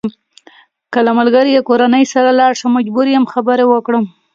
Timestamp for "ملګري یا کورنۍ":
1.19-2.03